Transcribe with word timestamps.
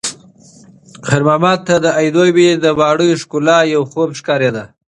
خیر 1.07 1.23
محمد 1.27 1.59
ته 1.67 1.75
د 1.83 1.85
عینومېنې 1.99 2.55
د 2.61 2.65
ماڼیو 2.79 3.19
ښکلا 3.21 3.57
یو 3.73 3.83
خوب 3.91 4.09
ښکارېده. 4.19 4.63